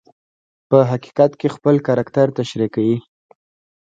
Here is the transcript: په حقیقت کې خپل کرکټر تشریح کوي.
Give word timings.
په 0.69 0.77
حقیقت 0.91 1.31
کې 1.39 1.47
خپل 1.55 1.75
کرکټر 1.87 2.27
تشریح 2.37 2.69
کوي. 2.75 2.97